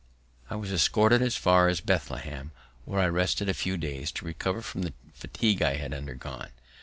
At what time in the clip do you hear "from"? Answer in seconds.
4.63-4.81